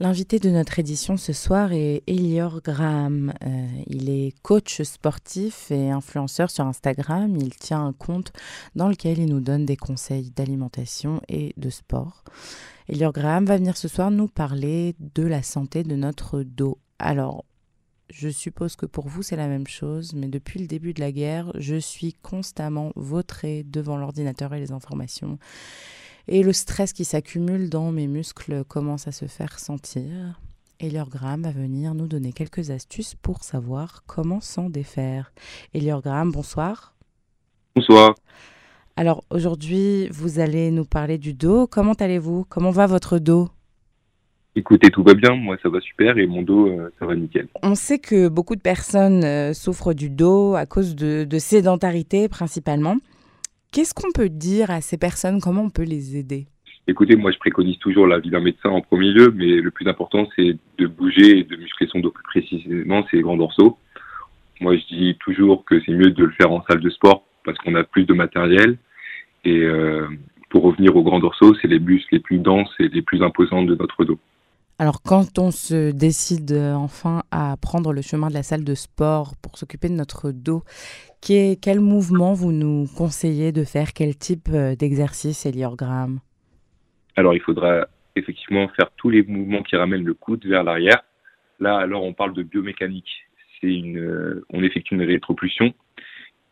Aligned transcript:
L'invité 0.00 0.40
de 0.40 0.50
notre 0.50 0.80
édition 0.80 1.16
ce 1.16 1.32
soir 1.32 1.72
est 1.72 2.02
Elior 2.08 2.60
Graham. 2.62 3.32
Euh, 3.44 3.66
il 3.86 4.10
est 4.10 4.34
coach 4.42 4.82
sportif 4.82 5.70
et 5.70 5.88
influenceur 5.88 6.50
sur 6.50 6.66
Instagram. 6.66 7.36
Il 7.36 7.54
tient 7.54 7.86
un 7.86 7.92
compte 7.92 8.32
dans 8.74 8.88
lequel 8.88 9.20
il 9.20 9.26
nous 9.26 9.38
donne 9.38 9.64
des 9.64 9.76
conseils 9.76 10.30
d'alimentation 10.30 11.20
et 11.28 11.54
de 11.56 11.70
sport. 11.70 12.24
Elior 12.88 13.12
Graham 13.12 13.44
va 13.46 13.56
venir 13.56 13.76
ce 13.76 13.86
soir 13.86 14.10
nous 14.10 14.26
parler 14.26 14.96
de 14.98 15.22
la 15.22 15.44
santé 15.44 15.84
de 15.84 15.94
notre 15.94 16.42
dos. 16.42 16.78
Alors, 16.98 17.44
je 18.10 18.28
suppose 18.28 18.74
que 18.74 18.86
pour 18.86 19.06
vous 19.06 19.22
c'est 19.22 19.36
la 19.36 19.46
même 19.46 19.68
chose, 19.68 20.12
mais 20.12 20.26
depuis 20.26 20.58
le 20.58 20.66
début 20.66 20.92
de 20.92 21.00
la 21.00 21.12
guerre, 21.12 21.52
je 21.54 21.76
suis 21.76 22.14
constamment 22.14 22.90
vautré 22.96 23.62
devant 23.62 23.96
l'ordinateur 23.96 24.54
et 24.54 24.60
les 24.60 24.72
informations. 24.72 25.38
Et 26.26 26.42
le 26.42 26.54
stress 26.54 26.94
qui 26.94 27.04
s'accumule 27.04 27.68
dans 27.68 27.92
mes 27.92 28.06
muscles 28.06 28.64
commence 28.64 29.06
à 29.06 29.12
se 29.12 29.26
faire 29.26 29.58
sentir. 29.58 30.40
Elior 30.80 31.10
Graham 31.10 31.42
va 31.42 31.50
venir 31.50 31.94
nous 31.94 32.06
donner 32.06 32.32
quelques 32.32 32.70
astuces 32.70 33.14
pour 33.14 33.44
savoir 33.44 34.04
comment 34.06 34.40
s'en 34.40 34.70
défaire. 34.70 35.32
Elior 35.74 36.00
Graham, 36.00 36.32
bonsoir. 36.32 36.94
Bonsoir. 37.76 38.14
Alors 38.96 39.22
aujourd'hui, 39.28 40.08
vous 40.08 40.38
allez 40.38 40.70
nous 40.70 40.86
parler 40.86 41.18
du 41.18 41.34
dos. 41.34 41.66
Comment 41.66 41.92
allez-vous? 41.92 42.46
Comment 42.48 42.70
va 42.70 42.86
votre 42.86 43.18
dos? 43.18 43.50
Écoutez, 44.56 44.88
tout 44.90 45.02
va 45.02 45.14
bien, 45.14 45.34
moi 45.34 45.56
ça 45.62 45.68
va 45.68 45.80
super 45.80 46.16
et 46.16 46.26
mon 46.26 46.42
dos, 46.42 46.68
euh, 46.68 46.90
ça 46.98 47.06
va 47.06 47.16
nickel. 47.16 47.48
On 47.62 47.74
sait 47.74 47.98
que 47.98 48.28
beaucoup 48.28 48.54
de 48.54 48.60
personnes 48.60 49.24
euh, 49.24 49.52
souffrent 49.52 49.94
du 49.94 50.10
dos 50.10 50.54
à 50.54 50.64
cause 50.64 50.94
de 50.94 51.38
sédentarité 51.38 52.28
principalement. 52.28 52.96
Qu'est-ce 53.74 53.92
qu'on 53.92 54.12
peut 54.14 54.28
dire 54.28 54.70
à 54.70 54.80
ces 54.80 54.96
personnes? 54.96 55.40
Comment 55.40 55.62
on 55.62 55.68
peut 55.68 55.82
les 55.82 56.16
aider? 56.16 56.46
Écoutez, 56.86 57.16
moi 57.16 57.32
je 57.32 57.38
préconise 57.38 57.76
toujours 57.78 58.06
la 58.06 58.20
vie 58.20 58.30
d'un 58.30 58.38
médecin 58.38 58.68
en 58.68 58.80
premier 58.80 59.10
lieu, 59.10 59.32
mais 59.34 59.46
le 59.46 59.72
plus 59.72 59.88
important 59.88 60.28
c'est 60.36 60.56
de 60.78 60.86
bouger 60.86 61.40
et 61.40 61.42
de 61.42 61.56
muscler 61.56 61.88
son 61.88 61.98
dos 61.98 62.12
plus 62.12 62.22
précisément, 62.22 63.04
les 63.12 63.20
grands 63.20 63.36
dorsaux. 63.36 63.76
Moi 64.60 64.76
je 64.76 64.94
dis 64.94 65.16
toujours 65.18 65.64
que 65.64 65.82
c'est 65.84 65.90
mieux 65.90 66.12
de 66.12 66.24
le 66.24 66.30
faire 66.30 66.52
en 66.52 66.64
salle 66.70 66.78
de 66.78 66.88
sport 66.88 67.24
parce 67.44 67.58
qu'on 67.58 67.74
a 67.74 67.82
plus 67.82 68.04
de 68.04 68.14
matériel. 68.14 68.78
Et 69.44 69.62
euh, 69.64 70.06
pour 70.50 70.62
revenir 70.62 70.94
aux 70.94 71.02
grands 71.02 71.18
dorsaux, 71.18 71.56
c'est 71.60 71.66
les 71.66 71.80
muscles 71.80 72.14
les 72.14 72.20
plus 72.20 72.38
denses 72.38 72.72
et 72.78 72.86
les 72.86 73.02
plus 73.02 73.24
imposants 73.24 73.64
de 73.64 73.74
notre 73.74 74.04
dos. 74.04 74.20
Alors 74.78 75.02
quand 75.02 75.38
on 75.38 75.52
se 75.52 75.92
décide 75.92 76.50
euh, 76.50 76.74
enfin 76.74 77.22
à 77.30 77.56
prendre 77.56 77.92
le 77.92 78.02
chemin 78.02 78.28
de 78.28 78.34
la 78.34 78.42
salle 78.42 78.64
de 78.64 78.74
sport 78.74 79.34
pour 79.40 79.56
s'occuper 79.56 79.88
de 79.88 79.94
notre 79.94 80.32
dos, 80.32 80.64
quel 81.20 81.78
mouvement 81.80 82.32
vous 82.32 82.50
nous 82.50 82.86
conseillez 82.96 83.52
de 83.52 83.62
faire? 83.62 83.92
Quel 83.92 84.16
type 84.16 84.48
euh, 84.52 84.74
d'exercice, 84.74 85.46
Graham 85.46 86.18
Alors 87.14 87.34
il 87.34 87.40
faudra 87.40 87.86
effectivement 88.16 88.66
faire 88.68 88.90
tous 88.96 89.10
les 89.10 89.22
mouvements 89.22 89.62
qui 89.62 89.76
ramènent 89.76 90.04
le 90.04 90.14
coude 90.14 90.44
vers 90.44 90.64
l'arrière. 90.64 91.04
Là 91.60 91.76
alors 91.76 92.02
on 92.02 92.12
parle 92.12 92.34
de 92.34 92.42
biomécanique. 92.42 93.10
Une, 93.62 93.98
euh, 93.98 94.44
on 94.50 94.62
effectue 94.62 94.94
une 94.94 95.04
rétropulsion 95.04 95.72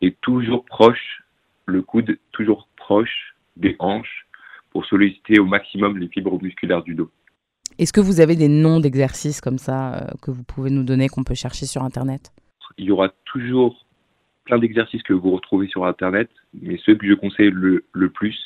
et 0.01 0.13
toujours 0.21 0.65
proche, 0.65 1.21
le 1.67 1.83
coude 1.83 2.17
toujours 2.31 2.67
proche 2.75 3.35
des 3.55 3.75
hanches 3.77 4.25
pour 4.71 4.83
solliciter 4.85 5.39
au 5.39 5.45
maximum 5.45 5.99
les 5.99 6.07
fibres 6.07 6.41
musculaires 6.41 6.81
du 6.81 6.95
dos. 6.95 7.11
Est-ce 7.79 7.93
que 7.93 8.01
vous 8.01 8.21
avez 8.21 8.35
des 8.35 8.47
noms 8.47 8.79
d'exercices 8.79 9.41
comme 9.41 9.57
ça 9.57 9.95
euh, 9.95 10.07
que 10.21 10.31
vous 10.31 10.43
pouvez 10.43 10.69
nous 10.69 10.83
donner, 10.83 11.09
qu'on 11.09 11.23
peut 11.23 11.33
chercher 11.33 11.65
sur 11.65 11.83
Internet? 11.83 12.31
Il 12.77 12.85
y 12.85 12.91
aura 12.91 13.09
toujours 13.25 13.85
plein 14.45 14.59
d'exercices 14.59 15.03
que 15.03 15.13
vous 15.13 15.31
retrouvez 15.31 15.67
sur 15.67 15.85
Internet, 15.85 16.29
mais 16.53 16.79
ceux 16.85 16.95
que 16.95 17.07
je 17.07 17.13
conseille 17.13 17.51
le, 17.51 18.09
plus, 18.09 18.37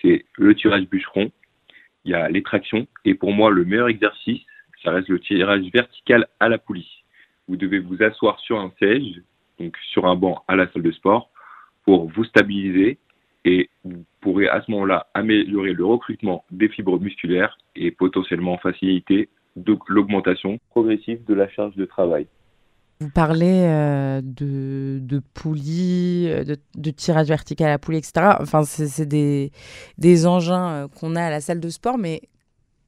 c'est 0.00 0.24
le 0.36 0.54
tirage 0.54 0.88
bûcheron, 0.88 1.30
il 2.04 2.12
y 2.12 2.14
a 2.14 2.28
les 2.28 2.42
tractions, 2.42 2.86
et 3.04 3.14
pour 3.14 3.32
moi, 3.32 3.50
le 3.50 3.64
meilleur 3.64 3.88
exercice, 3.88 4.40
ça 4.84 4.92
reste 4.92 5.08
le 5.08 5.18
tirage 5.18 5.64
vertical 5.72 6.28
à 6.38 6.48
la 6.48 6.58
poulie. 6.58 7.04
Vous 7.48 7.56
devez 7.56 7.78
vous 7.78 8.02
asseoir 8.02 8.38
sur 8.40 8.60
un 8.60 8.72
siège, 8.78 9.22
donc 9.58 9.76
sur 9.92 10.06
un 10.06 10.14
banc 10.14 10.44
à 10.46 10.54
la 10.54 10.70
salle 10.70 10.82
de 10.82 10.92
sport, 10.92 11.30
pour 11.84 12.08
vous 12.10 12.24
stabiliser 12.24 12.98
et 13.48 13.70
vous 13.82 14.04
pourrez 14.20 14.46
à 14.46 14.60
ce 14.60 14.70
moment-là 14.70 15.06
améliorer 15.14 15.72
le 15.72 15.84
recrutement 15.84 16.44
des 16.50 16.68
fibres 16.68 17.00
musculaires 17.00 17.56
et 17.76 17.90
potentiellement 17.90 18.58
faciliter 18.58 19.30
l'augmentation 19.88 20.58
progressive 20.70 21.24
de 21.24 21.34
la 21.34 21.48
charge 21.48 21.74
de 21.74 21.86
travail. 21.86 22.26
Vous 23.00 23.10
parlez 23.10 23.62
euh, 23.64 24.20
de, 24.22 24.98
de 25.00 25.22
poulies, 25.32 26.26
euh, 26.28 26.44
de, 26.76 26.90
tirage 26.90 27.28
vertical 27.28 27.70
à 27.70 27.78
poulie, 27.78 27.98
etc. 27.98 28.34
Enfin, 28.40 28.64
c'est 28.64 29.06
des, 29.06 29.50
des 29.96 30.26
engins 30.26 30.70
euh, 30.70 30.88
qu'on 30.88 31.16
a 31.16 31.22
à 31.22 31.30
la 31.30 31.40
salle 31.40 31.60
de 31.60 31.68
sport, 31.68 31.96
mais 31.96 32.22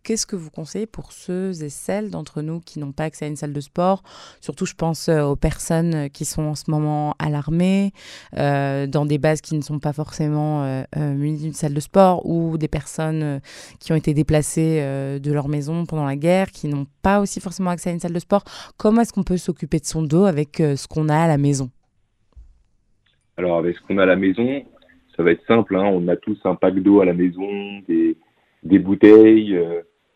Qu'est-ce 0.03 0.27
que 0.27 0.34
vous 0.34 0.50
conseillez 0.50 0.87
pour 0.87 1.12
ceux 1.12 1.62
et 1.62 1.69
celles 1.69 2.11
d'entre 2.11 2.41
nous 2.41 2.61
qui 2.61 2.78
n'ont 2.78 2.93
pas 2.93 3.05
accès 3.05 3.27
à 3.27 3.28
une 3.28 3.37
salle 3.37 3.53
de 3.53 3.61
sport? 3.61 4.03
Surtout, 4.41 4.65
je 4.65 4.75
pense 4.75 5.11
euh, 5.11 5.25
aux 5.25 5.37
personnes 5.37 6.09
qui 6.09 6.25
sont 6.25 6.43
en 6.43 6.55
ce 6.55 6.71
moment 6.71 7.15
à 7.19 7.28
l'armée, 7.28 7.93
euh, 8.39 8.87
dans 8.87 9.05
des 9.05 9.19
bases 9.19 9.43
qui 9.43 9.55
ne 9.55 9.60
sont 9.60 9.78
pas 9.78 9.93
forcément 9.93 10.65
euh, 10.65 10.84
munies 10.97 11.43
d'une 11.43 11.53
salle 11.53 11.75
de 11.75 11.81
sport, 11.81 12.25
ou 12.25 12.56
des 12.56 12.66
personnes 12.66 13.41
qui 13.78 13.93
ont 13.93 13.94
été 13.94 14.15
déplacées 14.15 14.81
de 15.21 15.33
leur 15.33 15.49
maison 15.49 15.84
pendant 15.84 16.06
la 16.06 16.16
guerre, 16.16 16.50
qui 16.50 16.69
n'ont 16.69 16.87
pas 17.03 17.21
aussi 17.21 17.39
forcément 17.41 17.71
accès 17.71 17.91
à 17.91 17.93
une 17.93 18.00
salle 18.00 18.15
de 18.15 18.19
sport. 18.19 18.44
Comment 18.78 19.03
est-ce 19.03 19.12
qu'on 19.12 19.22
peut 19.22 19.37
s'occuper 19.37 19.81
de 19.81 19.84
son 19.84 20.03
dos 20.03 20.25
avec 20.25 20.56
ce 20.56 20.89
qu'on 20.89 21.09
a 21.09 21.16
à 21.16 21.28
la 21.28 21.37
maison? 21.37 21.71
Alors, 23.37 23.59
avec 23.59 23.77
ce 23.77 23.83
qu'on 23.83 23.99
a 23.99 24.05
à 24.05 24.06
la 24.06 24.16
maison, 24.16 24.65
ça 25.16 25.22
va 25.22 25.33
être 25.33 25.47
simple. 25.47 25.77
Hein. 25.77 25.84
On 25.84 26.09
a 26.09 26.16
tous 26.16 26.39
un 26.44 26.55
pack 26.55 26.75
d'eau 26.77 27.00
à 27.00 27.05
la 27.05 27.15
maison, 27.15 27.47
des 27.87 28.78
bouteilles 28.78 29.59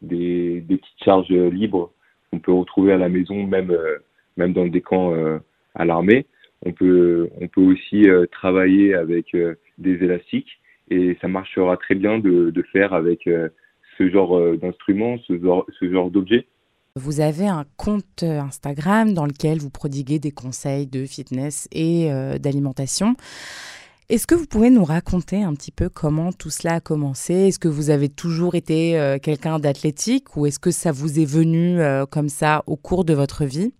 des, 0.04 0.64
petites 0.68 1.04
charges 1.04 1.28
libres 1.28 1.90
qu'on 2.30 2.38
peut 2.38 2.52
retrouver 2.52 2.92
à 2.92 2.98
la 2.98 3.08
maison, 3.08 3.44
même, 3.44 3.70
euh, 3.70 3.98
même 4.36 4.52
dans 4.52 4.66
des 4.66 4.80
camps 4.80 5.14
euh, 5.14 5.38
à 5.74 5.84
l'armée. 5.84 6.26
On 6.66 6.72
peut, 6.72 7.28
on 7.40 7.48
peut 7.48 7.60
aussi 7.60 8.08
euh, 8.08 8.26
travailler 8.30 8.94
avec 8.94 9.36
des 9.78 9.92
élastiques 10.02 10.60
et 10.90 11.16
ça 11.20 11.28
marchera 11.28 11.76
très 11.76 11.94
bien 11.94 12.18
de, 12.18 12.50
de 12.50 12.62
faire 12.62 12.92
avec 12.92 13.28
ce 13.98 14.10
genre 14.10 14.56
d'instrument, 14.56 15.18
ce 15.26 15.38
genre, 15.38 15.66
ce 15.78 15.90
genre 15.90 16.10
d'objet. 16.10 16.46
Vous 16.96 17.20
avez 17.20 17.48
un 17.48 17.64
compte 17.76 18.22
Instagram 18.22 19.14
dans 19.14 19.26
lequel 19.26 19.58
vous 19.58 19.70
prodiguez 19.70 20.18
des 20.18 20.30
conseils 20.30 20.86
de 20.86 21.06
fitness 21.06 21.68
et 21.72 22.08
d'alimentation. 22.38 23.16
Est-ce 24.10 24.26
que 24.26 24.34
vous 24.34 24.44
pouvez 24.46 24.68
nous 24.68 24.84
raconter 24.84 25.42
un 25.42 25.54
petit 25.54 25.72
peu 25.72 25.88
comment 25.88 26.30
tout 26.30 26.50
cela 26.50 26.74
a 26.74 26.80
commencé? 26.80 27.32
Est-ce 27.32 27.58
que 27.58 27.68
vous 27.68 27.88
avez 27.88 28.10
toujours 28.10 28.54
été 28.54 29.00
euh, 29.00 29.16
quelqu'un 29.16 29.58
d'athlétique 29.58 30.36
ou 30.36 30.44
est-ce 30.44 30.58
que 30.58 30.70
ça 30.70 30.92
vous 30.92 31.18
est 31.18 31.24
venu 31.24 31.80
euh, 31.80 32.04
comme 32.04 32.28
ça 32.28 32.62
au 32.66 32.76
cours 32.76 33.06
de 33.06 33.14
votre 33.14 33.46
vie? 33.46 33.72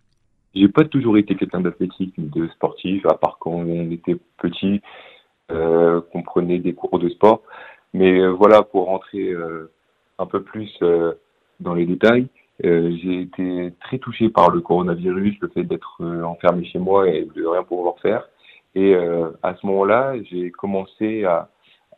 J'ai 0.55 0.69
pas 0.69 0.85
toujours 0.87 1.19
été 1.19 1.35
quelqu'un 1.35 1.61
d'athlétique 1.61 2.17
ni 2.17 2.29
de 2.31 2.49
sportif, 2.49 3.05
à 3.05 3.19
part 3.19 3.37
quand 3.39 3.51
on 3.51 3.91
était 3.91 4.17
petit, 4.39 4.81
euh, 5.53 6.01
qu'on 6.11 6.23
prenait 6.23 6.59
des 6.59 6.73
cours 6.73 6.99
de 6.99 7.11
sport. 7.11 7.43
Mais 7.93 8.27
voilà, 8.29 8.62
pour 8.62 8.87
rentrer 8.87 9.35
un 10.19 10.27
peu 10.27 10.43
plus 10.43 10.73
dans 11.61 11.75
les 11.75 11.87
détails, 11.87 12.27
j'ai 12.61 13.21
été 13.21 13.73
très 13.81 13.99
touché 13.99 14.31
par 14.31 14.51
le 14.51 14.62
coronavirus, 14.62 15.37
le 15.41 15.49
fait 15.49 15.65
d'être 15.65 16.03
enfermé 16.25 16.65
chez 16.65 16.81
moi 16.81 17.09
et 17.09 17.29
de 17.37 17.47
rien 17.47 17.62
pouvoir 17.62 17.97
faire. 18.01 18.27
Et 18.75 18.95
euh, 18.95 19.31
à 19.43 19.55
ce 19.55 19.67
moment-là, 19.67 20.15
j'ai 20.31 20.51
commencé 20.51 21.25
à, 21.25 21.49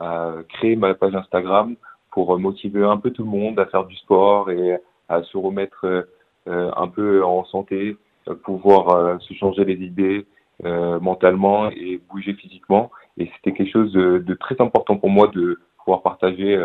à, 0.01 0.35
créer 0.49 0.77
ma 0.77 0.95
page 0.95 1.15
Instagram 1.15 1.77
pour 2.11 2.39
motiver 2.39 2.85
un 2.85 2.99
peu 2.99 3.11
tout 3.11 3.25
le 3.25 3.31
monde 3.31 3.59
à 3.59 3.67
faire 3.67 3.85
du 3.85 3.97
sport 3.97 4.51
et 4.51 4.79
à 5.09 5.23
se 5.23 5.37
remettre 5.37 6.07
euh, 6.49 6.71
un 6.77 6.87
peu 6.87 7.25
en 7.25 7.45
santé, 7.47 7.97
pouvoir 8.45 8.91
euh, 8.91 9.19
se 9.19 9.35
changer 9.35 9.65
les 9.65 9.85
idées 9.85 10.27
euh, 10.65 11.01
mentalement 11.01 11.71
et 11.71 12.01
bouger 12.09 12.35
physiquement. 12.35 12.93
Et 13.19 13.29
c'était 13.35 13.53
quelque 13.57 13.73
chose 13.73 13.93
de, 13.93 14.19
de, 14.19 14.35
très 14.35 14.55
important 14.61 14.97
pour 14.97 15.11
moi 15.11 15.27
de 15.29 15.59
pouvoir 15.79 16.03
partager 16.03 16.57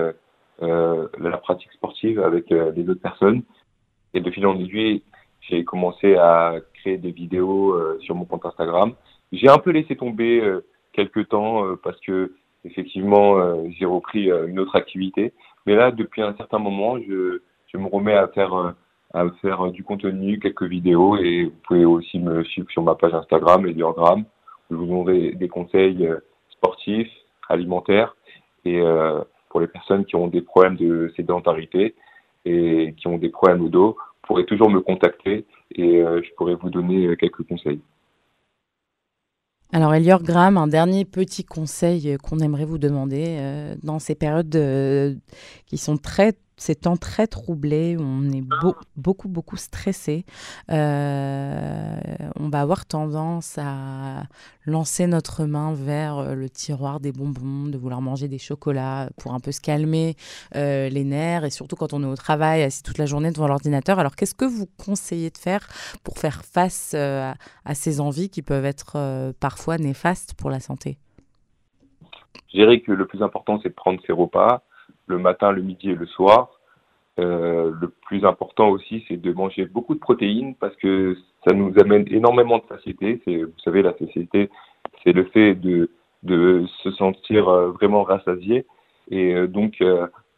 la 0.59 1.37
pratique 1.37 1.71
sportive 1.71 2.19
avec 2.21 2.49
les 2.49 2.89
autres 2.89 3.01
personnes. 3.01 3.41
Et 4.13 4.19
de 4.19 4.29
fil 4.29 4.45
en 4.45 4.59
aiguille, 4.59 5.03
j'ai 5.41 5.63
commencé 5.63 6.15
à 6.15 6.55
créer 6.73 6.97
des 6.97 7.11
vidéos 7.11 7.99
sur 8.01 8.15
mon 8.15 8.25
compte 8.25 8.45
Instagram 8.45 8.93
j'ai 9.31 9.49
un 9.49 9.57
peu 9.57 9.71
laissé 9.71 9.95
tomber 9.95 10.41
euh, 10.41 10.65
quelques 10.93 11.29
temps 11.29 11.65
euh, 11.65 11.79
parce 11.81 11.99
que 12.01 12.33
effectivement 12.65 13.37
euh, 13.37 13.63
j'ai 13.77 13.85
repris 13.85 14.29
une 14.29 14.59
autre 14.59 14.75
activité. 14.75 15.33
Mais 15.65 15.75
là, 15.75 15.91
depuis 15.91 16.21
un 16.21 16.35
certain 16.35 16.59
moment, 16.59 16.97
je, 16.99 17.41
je 17.67 17.77
me 17.77 17.87
remets 17.87 18.15
à 18.15 18.27
faire 18.29 18.73
à 19.13 19.29
faire 19.41 19.71
du 19.71 19.83
contenu, 19.83 20.39
quelques 20.39 20.63
vidéos 20.63 21.17
et 21.17 21.45
vous 21.45 21.53
pouvez 21.67 21.85
aussi 21.85 22.17
me 22.17 22.43
suivre 22.45 22.69
sur 22.71 22.81
ma 22.81 22.95
page 22.95 23.13
Instagram, 23.13 23.65
Eliogram. 23.67 24.23
Je 24.69 24.75
vous 24.75 24.85
donnerai 24.85 25.33
des 25.33 25.49
conseils 25.49 26.09
sportifs, 26.49 27.11
alimentaires 27.49 28.15
et 28.63 28.81
pour 29.49 29.59
les 29.59 29.67
personnes 29.67 30.05
qui 30.05 30.15
ont 30.15 30.27
des 30.27 30.41
problèmes 30.41 30.77
de 30.77 31.11
sédentarité 31.17 31.93
et 32.45 32.95
qui 32.97 33.07
ont 33.07 33.17
des 33.17 33.27
problèmes 33.27 33.61
au 33.65 33.69
dos, 33.69 33.97
vous 33.97 34.27
pourrez 34.27 34.45
toujours 34.45 34.69
me 34.69 34.79
contacter 34.79 35.45
et 35.75 36.01
je 36.01 36.33
pourrai 36.37 36.55
vous 36.55 36.69
donner 36.69 37.17
quelques 37.17 37.45
conseils. 37.45 37.81
Alors, 39.73 39.93
Elior 39.93 40.21
Graham, 40.21 40.57
un 40.57 40.67
dernier 40.67 41.05
petit 41.05 41.45
conseil 41.45 42.17
qu'on 42.21 42.39
aimerait 42.39 42.65
vous 42.65 42.77
demander 42.77 43.37
euh, 43.39 43.75
dans 43.83 43.99
ces 43.99 44.15
périodes 44.15 45.17
qui 45.65 45.77
sont 45.77 45.97
très 45.97 46.35
ces 46.61 46.75
temps 46.75 46.95
très 46.95 47.25
troublés, 47.25 47.97
on 47.99 48.29
est 48.29 48.43
beaucoup, 48.95 49.27
beaucoup 49.27 49.57
stressé, 49.57 50.25
euh, 50.69 51.97
on 52.39 52.49
va 52.49 52.61
avoir 52.61 52.85
tendance 52.85 53.57
à 53.57 54.25
lancer 54.67 55.07
notre 55.07 55.45
main 55.45 55.73
vers 55.73 56.19
euh, 56.19 56.35
le 56.35 56.49
tiroir 56.51 56.99
des 56.99 57.11
bonbons, 57.11 57.67
de 57.67 57.79
vouloir 57.79 57.99
manger 58.01 58.27
des 58.27 58.37
chocolats 58.37 59.09
pour 59.17 59.33
un 59.33 59.39
peu 59.39 59.51
se 59.51 59.59
calmer 59.59 60.15
euh, 60.55 60.87
les 60.89 61.03
nerfs, 61.03 61.45
et 61.45 61.49
surtout 61.49 61.75
quand 61.75 61.93
on 61.93 62.03
est 62.03 62.07
au 62.07 62.15
travail, 62.15 62.61
assis 62.61 62.83
toute 62.83 62.99
la 62.99 63.07
journée 63.07 63.31
devant 63.31 63.47
l'ordinateur. 63.47 63.97
Alors, 63.97 64.15
qu'est-ce 64.15 64.35
que 64.35 64.45
vous 64.45 64.67
conseillez 64.77 65.31
de 65.31 65.39
faire 65.39 65.67
pour 66.03 66.19
faire 66.19 66.45
face 66.45 66.93
à, 66.93 67.33
ces 67.73 67.99
envies 68.01 68.29
qui 68.29 68.43
peuvent 68.43 68.65
être 68.65 69.31
parfois 69.39 69.79
néfastes 69.79 70.35
pour 70.35 70.51
la 70.51 70.59
santé? 70.59 70.99
Je 72.53 72.59
dirais 72.59 72.81
que 72.81 72.91
le 72.91 73.07
plus 73.07 73.23
important, 73.23 73.59
c'est 73.63 73.69
de 73.69 73.73
prendre 73.73 73.99
ses 74.05 74.13
repas 74.13 74.63
le 75.07 75.17
matin, 75.17 75.51
le 75.51 75.61
midi 75.61 75.91
et 75.91 75.95
le 75.95 76.05
soir. 76.05 76.49
Euh, 77.19 77.71
le 77.79 77.89
plus 77.89 78.25
important 78.25 78.69
aussi, 78.69 79.03
c'est 79.07 79.17
de 79.17 79.33
manger 79.33 79.65
beaucoup 79.65 79.93
de 79.93 79.99
protéines 79.99 80.55
parce 80.55 80.75
que 80.77 81.17
ça 81.45 81.53
nous 81.53 81.73
amène 81.79 82.05
énormément 82.09 82.57
de 82.59 82.63
satiété. 82.69 83.21
Vous 83.27 83.59
savez, 83.63 83.81
la 83.81 83.95
satiété, 83.97 84.49
c'est 85.03 85.11
le 85.11 85.25
fait 85.25 85.55
de, 85.55 85.89
de 86.23 86.65
se 86.83 86.91
sentir 86.91 87.49
euh, 87.49 87.71
vraiment 87.71 88.03
rassasié. 88.03 88.65
Et 89.09 89.33
euh, 89.33 89.47
donc, 89.47 89.83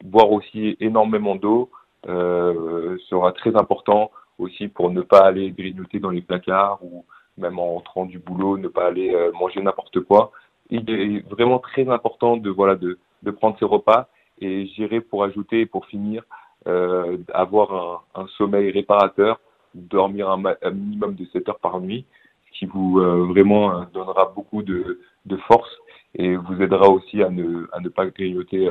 boire 0.03 0.31
aussi 0.31 0.75
énormément 0.79 1.35
d'eau 1.35 1.69
sera 2.05 3.31
très 3.31 3.55
important 3.55 4.11
aussi 4.39 4.67
pour 4.67 4.89
ne 4.89 5.01
pas 5.01 5.19
aller 5.19 5.51
grignoter 5.51 5.99
dans 5.99 6.09
les 6.09 6.21
placards 6.21 6.83
ou 6.83 7.05
même 7.37 7.59
en 7.59 7.75
rentrant 7.75 8.05
du 8.05 8.19
boulot, 8.19 8.57
ne 8.57 8.67
pas 8.67 8.87
aller 8.87 9.15
manger 9.39 9.61
n'importe 9.61 10.01
quoi. 10.01 10.31
Il 10.69 10.89
est 10.89 11.25
vraiment 11.29 11.59
très 11.59 11.87
important 11.87 12.35
de 12.35 12.49
voilà 12.49 12.75
de, 12.75 12.97
de 13.21 13.31
prendre 13.31 13.57
ses 13.57 13.65
repas 13.65 14.09
et 14.39 14.67
j'irai 14.67 15.01
pour 15.01 15.23
ajouter 15.23 15.65
pour 15.65 15.85
finir, 15.85 16.23
euh, 16.67 17.17
avoir 17.33 18.05
un, 18.15 18.27
sommeil 18.37 18.71
réparateur, 18.71 19.39
dormir 19.73 20.29
un, 20.29 20.71
minimum 20.71 21.15
de 21.15 21.25
7 21.33 21.49
heures 21.49 21.59
par 21.59 21.79
nuit, 21.79 22.05
ce 22.47 22.59
qui 22.59 22.65
vous 22.65 22.99
euh, 22.99 23.25
vraiment 23.25 23.71
euh, 23.71 23.83
donnera 23.93 24.31
beaucoup 24.35 24.63
de, 24.63 24.99
force 25.47 25.71
et 26.15 26.35
vous 26.35 26.61
aidera 26.61 26.89
aussi 26.89 27.23
à 27.23 27.29
ne, 27.29 27.67
à 27.71 27.79
ne 27.79 27.89
pas 27.89 28.05
grignoter 28.05 28.69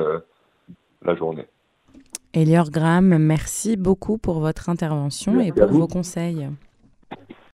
la 1.01 1.15
journée. 1.15 1.45
Elior 2.33 2.71
Graham, 2.71 3.17
merci 3.17 3.75
beaucoup 3.75 4.17
pour 4.17 4.39
votre 4.39 4.69
intervention 4.69 5.41
et 5.41 5.51
pour 5.51 5.67
vos 5.67 5.87
conseils. 5.87 6.47